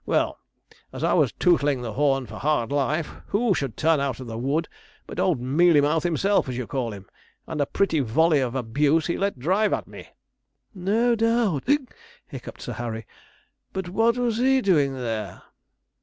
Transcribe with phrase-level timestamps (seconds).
[0.03, 0.39] Well,
[0.91, 4.35] as I was tootleing the horn for hard life, who should turn out of the
[4.35, 4.67] wood
[5.05, 7.05] but old mealy mouth himself, as you call him,
[7.45, 10.09] and a pretty volley of abuse he let drive at me.'
[10.73, 11.69] 'No doubt,'
[12.25, 13.05] hiccuped Sir Harry;
[13.73, 15.43] 'but what was he doing there?'